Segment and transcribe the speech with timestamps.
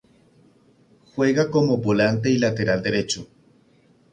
[1.13, 3.27] Juega como Volante y Lateral derecho.